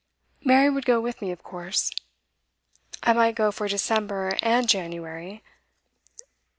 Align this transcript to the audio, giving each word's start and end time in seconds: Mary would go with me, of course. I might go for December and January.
Mary 0.43 0.67
would 0.67 0.83
go 0.87 0.99
with 0.99 1.21
me, 1.21 1.29
of 1.29 1.43
course. 1.43 1.91
I 3.03 3.13
might 3.13 3.35
go 3.35 3.51
for 3.51 3.67
December 3.67 4.35
and 4.41 4.67
January. 4.67 5.43